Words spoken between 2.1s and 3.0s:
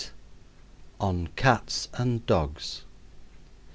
DOGS.